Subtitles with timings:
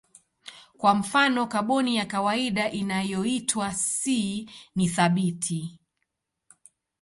[0.77, 5.79] Kwa mfano kaboni ya kawaida inayoitwa C ni thabiti.